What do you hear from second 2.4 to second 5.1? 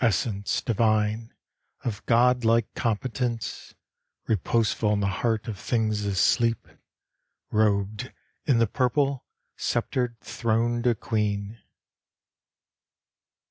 like competence, Reposeful in the